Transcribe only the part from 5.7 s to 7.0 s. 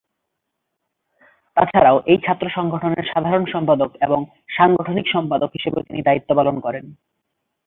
তিনি দায়িত্ব পালন করেন।